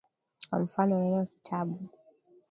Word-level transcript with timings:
Kwa 0.49 0.59
mfano, 0.59 1.03
neno 1.03 1.25
kitabu. 1.25 1.79